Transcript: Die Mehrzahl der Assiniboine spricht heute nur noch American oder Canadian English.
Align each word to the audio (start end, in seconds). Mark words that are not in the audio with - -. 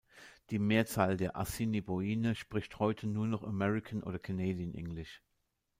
Die 0.49 0.57
Mehrzahl 0.57 1.15
der 1.15 1.37
Assiniboine 1.37 2.33
spricht 2.33 2.79
heute 2.79 3.05
nur 3.05 3.27
noch 3.27 3.43
American 3.43 4.01
oder 4.01 4.17
Canadian 4.17 4.73
English. 4.73 5.21